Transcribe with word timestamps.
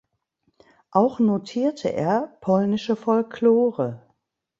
Auch 0.89 1.19
notierte 1.19 1.89
er 1.93 2.35
polnische 2.41 2.95
Folklore. 2.95 4.01